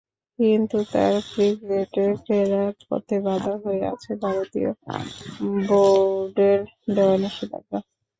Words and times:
কিন্তু 0.39 0.77
তাঁর 0.91 1.13
ক্রিকেটে 1.29 2.05
ফেরার 2.23 2.73
পথে 2.87 3.17
বাঁধা 3.25 3.53
হয়ে 3.63 3.83
আছে 3.93 4.11
ভারতীয় 4.23 4.69
বোর্ডের 5.67 6.59
দেওয়া 6.95 7.15
নিষেধাজ্ঞা। 7.23 7.79